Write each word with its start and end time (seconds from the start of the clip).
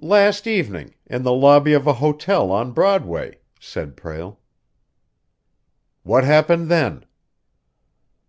"Last 0.00 0.46
evening, 0.46 0.94
in 1.06 1.24
the 1.24 1.32
lobby 1.32 1.72
of 1.72 1.88
a 1.88 1.94
hotel 1.94 2.52
on 2.52 2.70
Broadway," 2.70 3.40
said 3.58 3.96
Prale. 3.96 4.38
"What 6.04 6.22
happened 6.22 6.68
then?" 6.70 7.04